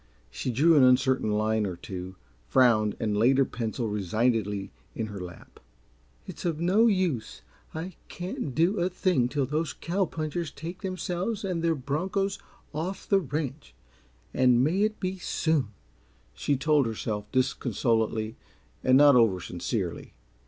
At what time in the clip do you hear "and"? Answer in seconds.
2.99-3.15, 11.45-11.63, 14.33-14.63, 18.83-18.97